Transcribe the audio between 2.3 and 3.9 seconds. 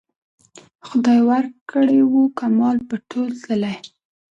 کمال په تول تللی